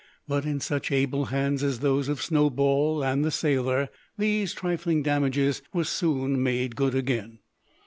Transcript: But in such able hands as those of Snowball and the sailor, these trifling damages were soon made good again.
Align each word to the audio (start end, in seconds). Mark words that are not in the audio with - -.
But 0.27 0.45
in 0.45 0.59
such 0.59 0.91
able 0.91 1.25
hands 1.25 1.61
as 1.61 1.77
those 1.79 2.09
of 2.09 2.23
Snowball 2.23 3.03
and 3.03 3.23
the 3.23 3.29
sailor, 3.29 3.89
these 4.17 4.51
trifling 4.51 5.03
damages 5.03 5.61
were 5.73 5.83
soon 5.83 6.41
made 6.41 6.75
good 6.75 6.95
again. 6.95 7.37